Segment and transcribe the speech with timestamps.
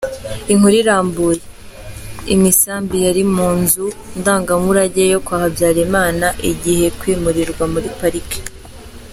[0.51, 3.85] Inkuru irambuye:Imisambi yari mu nzu
[4.19, 8.39] ndagamurage yo kwa Habyarimana igiye kwimurirwa muri Parike.